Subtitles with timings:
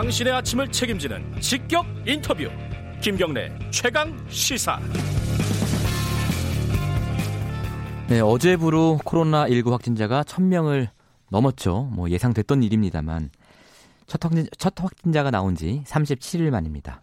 [0.00, 2.48] 당신의 아침을 책임지는 직격 인터뷰
[3.02, 4.80] 김경래 최강 시사
[8.08, 10.88] 네, 어제부로 코로나19 확진자가 1000명을
[11.28, 11.90] 넘었죠.
[11.92, 13.28] 뭐 예상됐던 일입니다만
[14.06, 17.02] 첫, 확진, 첫 확진자가 나온 지 37일 만입니다.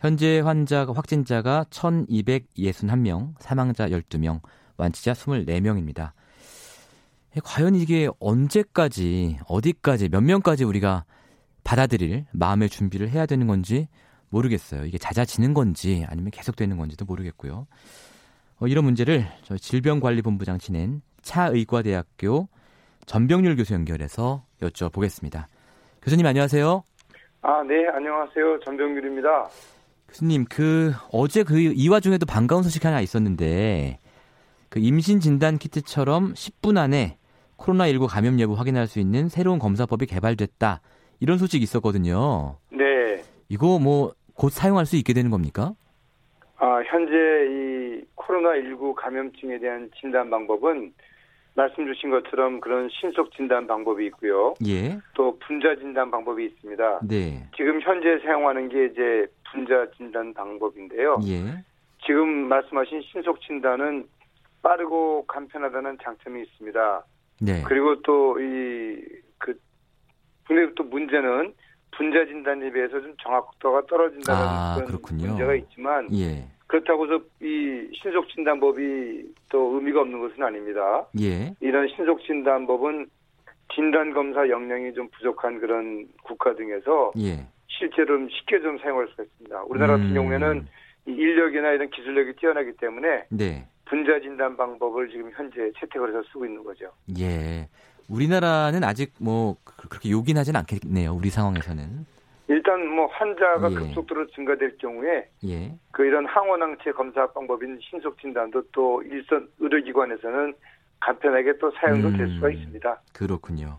[0.00, 4.40] 현재 환자가 확진자가 1261명, 사망자 12명,
[4.76, 6.10] 완치자 24명입니다.
[7.44, 11.04] 과연 이게 언제까지, 어디까지, 몇 명까지 우리가
[11.66, 13.88] 받아들일 마음의 준비를 해야 되는 건지
[14.28, 14.84] 모르겠어요.
[14.84, 17.66] 이게 잦아지는 건지 아니면 계속되는 건지도 모르겠고요.
[18.60, 22.48] 어, 이런 문제를 저 질병관리본부장 지낸 차의과대학교
[23.04, 25.46] 전병률 교수 연결해서 여쭤보겠습니다.
[26.02, 26.84] 교수님 안녕하세요.
[27.42, 28.60] 아, 네, 안녕하세요.
[28.64, 29.48] 전병률입니다.
[30.08, 33.98] 교수님, 그 어제 그 이 와중에도 반가운 소식 하나 있었는데
[34.68, 37.18] 그 임신 진단 키트처럼 10분 안에
[37.58, 40.80] 코로나19 감염 여부 확인할 수 있는 새로운 검사법이 개발됐다.
[41.20, 42.56] 이런 소식이 있었거든요.
[42.70, 43.22] 네.
[43.48, 45.72] 이거 뭐 곧 사용할 수 있게 되는 겁니까?
[46.58, 50.92] 아, 현재 이 코로나19 감염증에 대한 진단 방법은
[51.54, 54.54] 말씀 주신 것처럼 그런 신속 진단 방법이 있고요.
[54.66, 54.98] 예.
[55.14, 57.00] 또 분자 진단 방법이 있습니다.
[57.08, 57.48] 네.
[57.56, 61.18] 지금 현재 사용하는 게 이제 분자 진단 방법인데요.
[61.26, 61.64] 예.
[62.04, 64.06] 지금 말씀하신 신속 진단은
[64.62, 67.04] 빠르고 간편하다는 장점이 있습니다.
[67.40, 67.62] 네.
[67.66, 69.25] 그리고 또이그
[70.46, 71.52] 근데 또 문제는
[71.96, 75.28] 분자 진단에 비해서 좀 정확도가 떨어진다는 아, 그런 그렇군요.
[75.28, 76.44] 문제가 있지만 예.
[76.66, 81.06] 그렇다고 해서 이 신속 진단법이 또 의미가 없는 것은 아닙니다.
[81.20, 81.54] 예.
[81.60, 83.06] 이런 신속 진단법은
[83.74, 87.46] 진단 검사 역량이 좀 부족한 그런 국가 등에서 예.
[87.68, 89.62] 실제로 좀 쉽게 좀 사용할 수가 있습니다.
[89.64, 90.14] 우리나라 같은 음.
[90.14, 90.68] 경우에는
[91.08, 93.66] 이 인력이나 이런 기술력이 뛰어나기 때문에 네.
[93.86, 96.90] 분자 진단 방법을 지금 현재 채택을 해서 쓰고 있는 거죠.
[97.18, 97.68] 예.
[98.08, 101.12] 우리나라는 아직 뭐 그- 그렇게 요긴하진 않겠네요.
[101.14, 102.06] 우리 상황에서는.
[102.48, 103.74] 일단 뭐 환자가 예.
[103.74, 105.74] 급속도로 증가될 경우에 예.
[105.90, 110.54] 그 이런 항원항체 검사 방법인 신속 진단도 또 일선 의료기관에서는
[111.00, 112.34] 간편하게 또 사용도 될 음.
[112.36, 113.00] 수가 있습니다.
[113.12, 113.78] 그렇군요.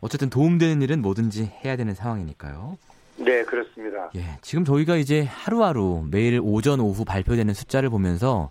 [0.00, 2.76] 어쨌든 도움되는 일은 뭐든지 해야 되는 상황이니까요.
[3.18, 4.10] 네, 그렇습니다.
[4.14, 4.20] 예.
[4.42, 8.50] 지금 저희가 이제 하루하루 매일 오전 오후 발표되는 숫자를 보면서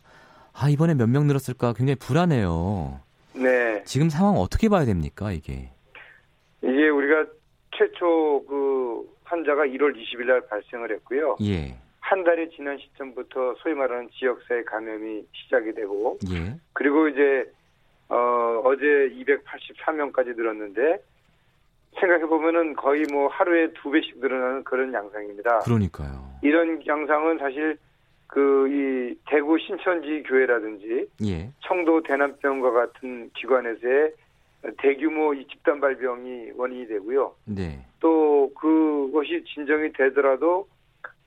[0.54, 3.00] 아, 이번에 몇 명 늘었을까 굉장히 불안해요.
[3.86, 5.70] 네, 지금 상황 어떻게 봐야 됩니까, 이게?
[6.64, 7.26] 이게 우리가
[7.78, 11.38] 최초 그 환자가 1월 20일 날 발생을 했고요.
[11.44, 11.76] 예.
[12.00, 16.56] 한 달이 지난 시점부터 소위 말하는 지역사회 감염이 시작이 되고 예.
[16.74, 17.52] 그리고 이제
[18.10, 21.00] 어, 어제 284명까지 늘었는데
[22.00, 25.60] 생각해 보면은 거의 뭐 하루에 두 배씩 늘어나는 그런 양상입니다.
[25.60, 26.30] 그러니까요.
[26.44, 27.78] 이런 양상은 사실
[28.28, 31.52] 그 이 대구 신천지 교회라든지 예.
[31.86, 34.14] 청도 대남병과 같은 기관에서의
[34.80, 37.34] 대규모 이 집단 발병이 원인이 되고요.
[37.46, 37.86] 네.
[38.00, 40.68] 또 그것이 진정이 되더라도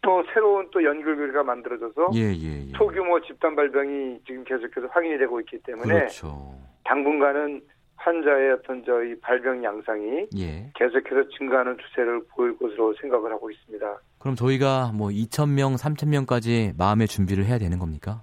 [0.02, 2.72] 또 새로운 또 연결고리가 만들어져서 예, 예, 예.
[2.76, 6.54] 소규모 집단 발병이 지금 계속해서 확인이 되고 있기 때문에 그렇죠.
[6.84, 7.62] 당분간은
[7.96, 10.70] 환자의 어떤 저희 발병 양상이 예.
[10.74, 14.00] 계속해서 증가하는 추세를 보일 것으로 생각을 하고 있습니다.
[14.18, 18.22] 그럼 저희가 뭐 2,000명, 3,000명까지 마음의 준비를 해야 되는 겁니까?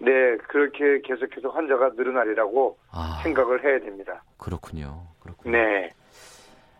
[0.00, 4.22] 네, 그렇게 계속해서 환자가 늘어나리라고 아, 생각을 해야 됩니다.
[4.38, 5.06] 그렇군요.
[5.20, 5.56] 그렇군요.
[5.56, 5.90] 네.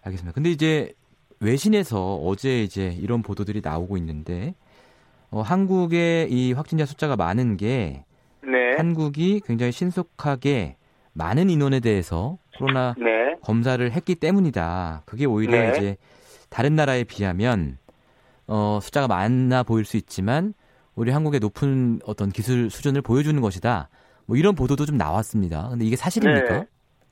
[0.02, 0.32] 알겠습니다.
[0.34, 0.94] 근데 이제
[1.40, 4.54] 외신에서 어제 이제 이런 보도들이 나오고 있는데
[5.30, 8.04] 어, 한국의 이 확진자 숫자가 많은 게
[8.42, 8.76] 네.
[8.76, 10.76] 한국이 굉장히 신속하게
[11.12, 13.36] 많은 인원에 대해서 코로나 네.
[13.42, 15.02] 검사를 했기 때문이다.
[15.04, 15.72] 그게 오히려 네.
[15.76, 15.96] 이제
[16.48, 17.78] 다른 나라에 비하면
[18.46, 20.54] 어, 숫자가 많아 보일 수 있지만
[20.94, 23.88] 우리 한국의 높은 어떤 기술 수준을 보여주는 것이다.
[24.26, 25.68] 뭐 이런 보도도 좀 나왔습니다.
[25.70, 26.60] 근데 이게 사실입니까?
[26.60, 26.66] 네.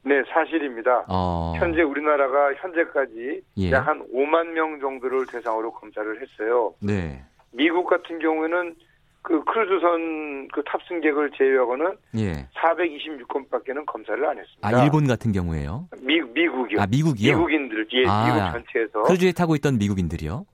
[0.04, 1.04] 네, 사실입니다.
[1.08, 3.70] 어, 현재 우리나라가 현재까지 예.
[3.72, 6.72] 약한 5만 명 정도를 대상으로 검사를 했어요.
[6.80, 7.22] 네.
[7.50, 8.74] 미국 같은 경우에는
[9.22, 12.48] 그 크루즈선 그 탑승객을 제외하고는 예.
[12.54, 14.66] 426건밖에는 검사를 안 했습니다.
[14.66, 15.88] 아, 일본 같은 경우에요?
[16.00, 16.80] 미, 미국이요.
[16.80, 17.36] 아, 미국이요?
[17.36, 19.02] 미국인들, 예, 아, 미국 전체에서.
[19.02, 20.46] 크루즈에 타고 있던 미국인들이요?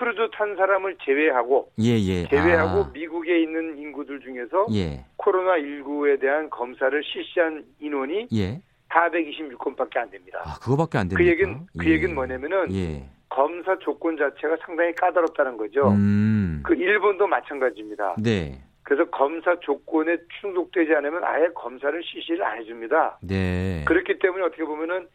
[0.00, 2.26] 크루즈 탄 사람을 제외하고 예, 예.
[2.28, 5.04] 제외하고 아, 미국에 있는 인구들 중에서 예.
[5.16, 8.62] 코로나 19에 대한 검사를 실시한 인원이 예.
[8.88, 10.40] 426건밖에 안 됩니다.
[10.42, 11.22] 아, 그거밖에 안 됩니까?
[11.22, 11.90] 그 얘기는 그 예.
[11.92, 13.10] 얘기는 뭐냐면은 예.
[13.28, 15.90] 검사 조건 자체가 상당히 까다롭다는 거죠.
[15.90, 16.62] 음.
[16.64, 18.16] 그 일본도 마찬가지입니다.
[18.22, 18.58] 네.
[18.82, 23.18] 그래서 검사 조건에 충족되지 않으면 아예 검사를 실시를 안 해줍니다.
[23.22, 23.84] 네.
[23.86, 25.06] 그렇기 때문에 어떻게 보면은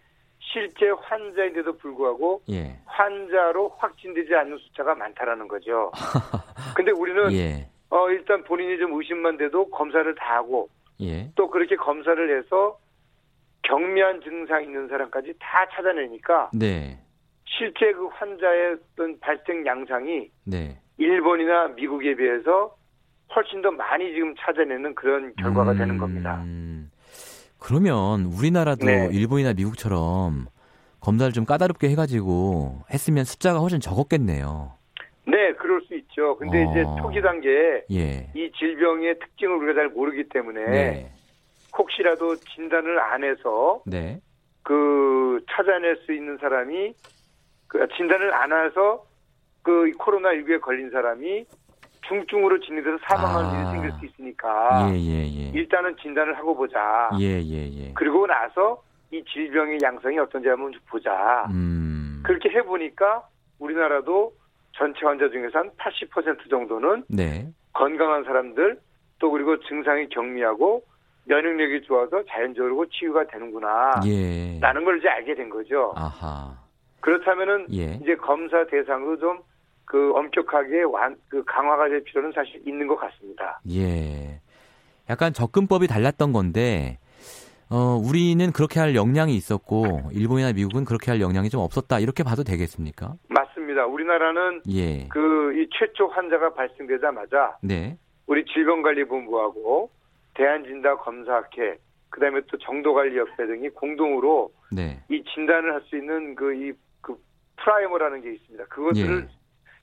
[0.56, 2.80] 실제 환자인데도 불구하고 예.
[2.86, 5.92] 환자로 확진되지 않는 숫자가 많다라는 거죠.
[6.78, 7.68] 근데 우리는 예.
[7.90, 10.70] 어 일단 본인이 좀 의심만 돼도 검사를 다 하고
[11.02, 11.30] 예.
[11.36, 12.80] 또 그렇게 검사를 해서
[13.64, 17.00] 경미한 증상 있는 사람까지 다 찾아내니까 네.
[17.46, 20.80] 실제 그 환자의 어떤 발생 양상이 네.
[20.98, 22.78] 일본이나 미국에 비해서
[23.36, 26.42] 훨씬 더 많이 지금 찾아내는 그런 결과가 음, 되는 겁니다.
[27.66, 29.10] 그러면 우리나라도 네.
[29.12, 30.46] 일본이나 미국처럼
[31.00, 34.74] 검사를 좀 까다롭게 해가지고 했으면 숫자가 훨씬 적었겠네요.
[35.26, 36.38] 네, 그럴 수 있죠.
[36.38, 36.70] 근데 어.
[36.70, 38.30] 이제 초기 단계에 예.
[38.36, 41.12] 이 질병의 특징을 우리가 잘 모르기 때문에 네.
[41.76, 44.20] 혹시라도 진단을 안 해서 네.
[44.62, 46.94] 그 찾아낼 수 있는 사람이
[47.66, 49.04] 그 진단을 안 해서
[49.64, 51.46] 그 코로나 19에 걸린 사람이
[52.08, 53.60] 중증으로 진행돼서 사망하는 아.
[53.60, 55.52] 일이 생길 수 있으니까 예, 예, 예.
[55.54, 57.10] 일단은 진단을 하고 보자.
[57.20, 57.94] 예, 예, 예.
[57.96, 61.48] 그리고 나서 이 질병의 양상이 어떤지 한번 좀 보자.
[61.50, 62.22] 음.
[62.24, 63.24] 그렇게 해보니까
[63.60, 64.34] 우리나라도
[64.74, 67.48] 전체 환자 중에서 한 80% 정도는 네.
[67.74, 68.80] 건강한 사람들
[69.20, 70.84] 또 그리고 증상이 경미하고
[71.26, 74.02] 면역력이 좋아서 자연적으로 치유가 되는구나.
[74.06, 74.60] 예.
[74.60, 75.94] 라는 걸 이제 알게 된 거죠.
[75.96, 76.54] 아하.
[77.00, 78.00] 그렇다면은 예.
[78.02, 79.40] 이제 검사 대상도 좀
[79.86, 83.60] 그 엄격하게 완, 그 강화가 될 필요는 사실 있는 것 같습니다.
[83.72, 84.42] 예.
[85.10, 86.98] 약간 접근법이 달랐던 건데,
[87.70, 92.00] 어, 우리는 그렇게 할 역량이 있었고, 일본이나 미국은 그렇게 할 역량이 좀 없었다.
[92.00, 93.14] 이렇게 봐도 되겠습니까?
[93.30, 93.86] 맞습니다.
[93.86, 95.08] 우리나라는 예.
[95.10, 97.98] 그이 최초 환자가 발생되자마자 네.
[98.28, 99.92] 우리 질병관리본부하고
[100.34, 101.78] 대한진단검사학회
[102.10, 105.00] 그다음에 또 정도관리협회 등이 공동으로 네.
[105.10, 107.16] 이 진단을 할 수 있는 그이그
[107.58, 108.66] 프라이머라는 게 있습니다.
[108.66, 109.36] 그것들을 예.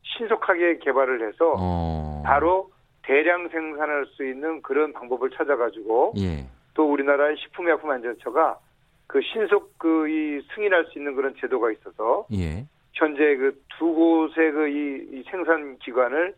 [0.03, 2.23] 신속하게 개발을 해서 어.
[2.25, 2.71] 바로
[3.03, 6.47] 대량 생산할 수 있는 그런 방법을 찾아가지고 예.
[6.75, 8.59] 또 우리나라의 식품의약품안전처가
[9.07, 12.65] 그 신속 그 이 승인할 수 있는 그런 제도가 있어서 예.
[12.95, 16.35] 현재 그 두 곳의 그이 생산 기관을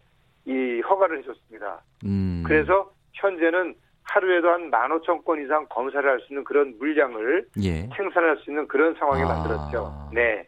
[0.47, 1.83] 이 허가를 해줬습니다.
[2.07, 2.43] 음.
[2.47, 7.87] 그래서 현재는 하루에도 한 15,000건 이상 검사를 할 수 있는 그런 물량을 예.
[7.97, 9.27] 생산할 수 있는 그런 상황이 아.
[9.27, 10.11] 만들었죠.
[10.15, 10.47] 네.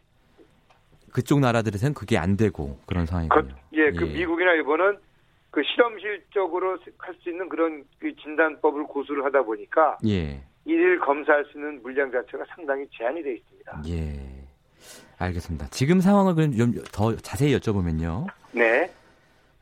[1.11, 3.55] 그쪽 나라들에서는 그게 안 되고 그런 그, 상황이군요.
[3.73, 4.97] 예, 그 미국이나 일본은
[5.51, 10.41] 그 실험실적으로 할 수 있는 그런 그 진단법을 고수를 하다 보니까 예.
[10.65, 13.81] 일일 검사할 수 있는 물량 자체가 상당히 제한이 되어 있습니다.
[13.87, 14.19] 예.
[15.17, 15.67] 알겠습니다.
[15.71, 18.27] 지금 상황을 그럼 좀더 자세히 여쭤보면요.
[18.51, 18.91] 네.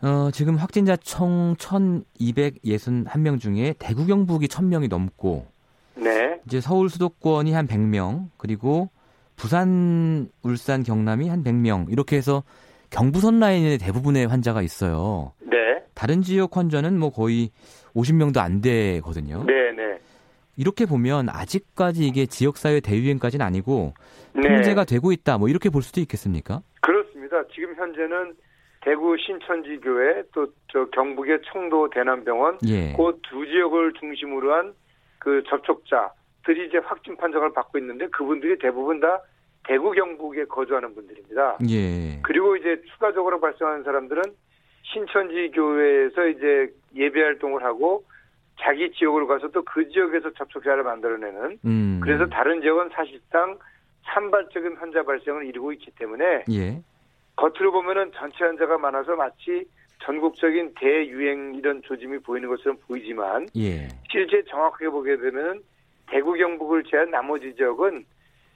[0.02, 5.48] 어, 지금 확진자 총 1,261명 중에 대구 경북이 1,000명이 넘고
[5.96, 6.42] 네.
[6.46, 8.90] 이제 서울 수도권이 한 100명, 그리고
[9.36, 12.44] 부산, 울산, 경남이 한 100명 이렇게 해서
[12.90, 15.34] 경부선 라인에 대부분의 환자가 있어요.
[15.42, 15.84] 네.
[15.94, 17.50] 다른 지역 환자는 뭐 거의
[17.94, 19.44] 50명도 안 되거든요.
[19.46, 20.00] 네, 네.
[20.58, 23.94] 이렇게 보면 아직까지 이게 지역사회 대유행까지는 아니고
[24.34, 24.42] 네.
[24.42, 25.38] 통제가 되고 있다.
[25.38, 26.62] 뭐 이렇게 볼 수도 있겠습니까?
[26.82, 27.44] 그렇습니다.
[27.54, 28.36] 지금 현재는
[28.82, 32.92] 대구 신천지 교회 또 저 경북의 청도 대남병원 예.
[32.98, 34.74] 그두 지역을 중심으로 한
[35.26, 36.12] 그 접촉자
[36.46, 39.22] 들이 이제 확진 판정을 받고 있는데 그분들이 대부분 다
[39.68, 41.58] 대구 경북에 거주하는 분들입니다.
[41.70, 42.20] 예.
[42.22, 44.22] 그리고 이제 추가적으로 발생하는 사람들은
[44.84, 48.04] 신천지 교회에서 이제 예배 활동을 하고
[48.62, 52.00] 자기 지역으로 가서 또 그 지역에서 접촉자를 만들어내는 음.
[52.02, 53.58] 그래서 다른 지역은 사실상
[54.04, 56.82] 산발적인 환자 발생을 이루고 있기 때문에 예.
[57.36, 59.66] 겉으로 보면은 전체 환자가 많아서 마치
[60.04, 63.88] 전국적인 대유행 이런 조짐이 보이는 것처럼 보이지만 예.
[64.12, 65.62] 실제 정확하게 보게 되면
[66.08, 68.06] 대구 경북을 제한 나머지 지역은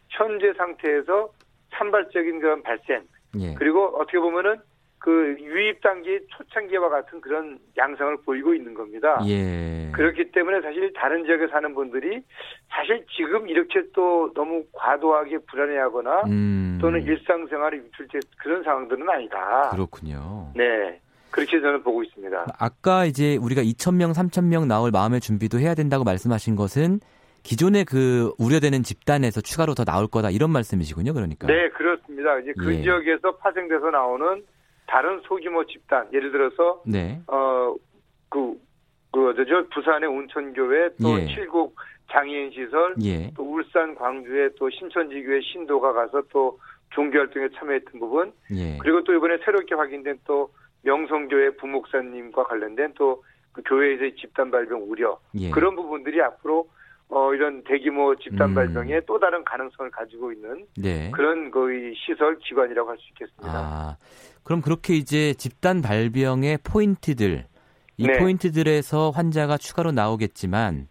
[0.10, 1.30] 현재 상태에서
[1.72, 3.04] 산발적인 그런 발생
[3.40, 3.54] 예.
[3.56, 4.58] 그리고 어떻게 보면은
[5.00, 9.22] 그 유입 단계 초창기와 같은 그런 양상을 보이고 있는 겁니다.
[9.28, 9.90] 예.
[9.94, 12.22] 그렇기 때문에 사실 다른 지역에 사는 분들이
[12.70, 16.78] 사실 지금 이렇게 또 너무 과도하게 불안해하거나 음.
[16.82, 19.70] 또는 일상생활에 유출될 그런 상황들은 아니다.
[19.72, 20.52] 그렇군요.
[20.56, 21.00] 네.
[21.32, 22.48] 그렇게 저는 보고 있습니다.
[22.58, 27.00] 아까 이제 우리가 2,000명, 3,000명 나올 마음의 준비도 해야 된다고 말씀하신 것은
[27.44, 31.14] 기존의 그 우려되는 집단에서 추가로 더 나올 거다 이런 말씀이시군요.
[31.14, 31.48] 그러니까.
[31.48, 32.40] 네, 그렇습니다.
[32.40, 32.82] 이제 그 예.
[32.82, 34.44] 지역에서 파생돼서 나오는
[34.88, 37.22] 다른 소규모 집단, 예를 들어서 네.
[37.28, 37.76] 어,
[38.30, 38.56] 그,
[39.12, 41.28] 그, 저죠, 부산의 온천교회, 또 예.
[41.28, 41.76] 칠곡
[42.12, 43.32] 장애인 시설, 예.
[43.36, 46.60] 또 울산 광주에 또 신천지교회 신도가 가서 또
[46.92, 48.78] 종교 활동에 참여했던 부분, 예.
[48.78, 50.52] 그리고 또 이번에 새롭게 확인된 또
[50.84, 55.50] 명성교회 부목사님과 관련된 또 그 교회에서의 집단 발병 우려, 예.
[55.50, 56.70] 그런 부분들이 앞으로
[57.10, 58.56] 어, 이런 대규모 집단 음.
[58.56, 61.10] 발병에 또 다른 가능성을 가지고 있는 네.
[61.12, 63.52] 그런 거의 시설 기관이라고 할 수 있겠습니다.
[63.58, 63.98] 아.
[64.44, 67.46] 그럼 그렇게 이제 집단 발병의 포인트들
[67.98, 68.18] 이 네.
[68.18, 70.88] 포인트들에서 환자가 추가로 나오겠지만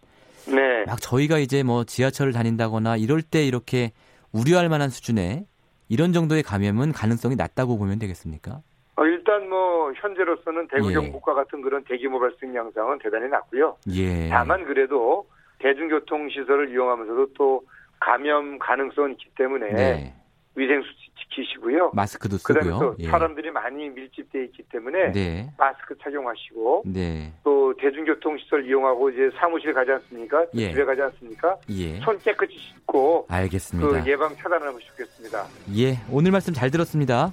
[0.47, 0.85] 네.
[0.85, 3.91] 막 저희가 이제 뭐 지하철을 다닌다거나 이럴 때 이렇게
[4.33, 5.45] 우려할 만한 수준의
[5.87, 8.61] 이런 정도의 감염은 가능성이 낮다고 보면 되겠습니까?
[8.95, 10.93] 어, 일단 뭐 현재로서는 대구 예.
[10.93, 13.77] 경북과 같은 그런 대규모 발생 양상은 대단히 낮고요.
[13.95, 14.29] 예.
[14.29, 15.25] 다만 그래도
[15.59, 17.61] 대중교통 시설을 이용하면서도 또
[17.99, 20.13] 감염 가능성은 있기 때문에 네.
[20.55, 21.91] 위생 수칙 지키시고요.
[21.93, 22.79] 마스크도 그다음에 쓰고요.
[22.79, 23.09] 또 예.
[23.09, 25.49] 사람들이 많이 밀집돼 있기 때문에 네.
[25.57, 27.31] 마스크 착용하시고 네.
[27.43, 30.45] 또 대중교통 시설 이용하고 이제 사무실 가지 않습니까?
[30.45, 30.71] 또 예.
[30.71, 31.57] 집에 가지 않습니까?
[31.69, 31.99] 예.
[31.99, 34.03] 손 깨끗이 씻고 알겠습니다.
[34.03, 35.45] 그 예방 차단하는 것이 좋겠습니다.
[35.77, 35.97] 예.
[36.11, 37.31] 오늘 말씀 잘 들었습니다.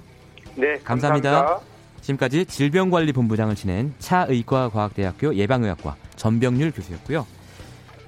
[0.55, 1.31] 네, 감사합니다.
[1.31, 1.77] 감사합니다.
[2.01, 7.25] 지금까지 질병관리본부장을 지낸 차의과과학대학교 예방의학과 전병률 교수였고요.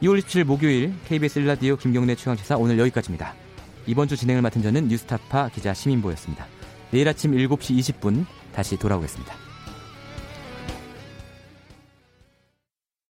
[0.01, 3.33] 2월 27일 목요일 KBS 1라디오 김경래 최강시사 오늘 여기까지입니다.
[3.85, 6.47] 이번 주 진행을 맡은 저는 뉴스타파 기자 시민보였습니다.
[6.91, 9.48] 내일 아침 7시 20분 다시 돌아오겠습니다.